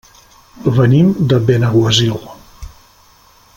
[0.77, 2.17] Venim de Benaguasil.